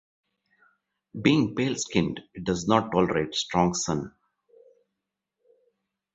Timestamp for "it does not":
2.33-2.91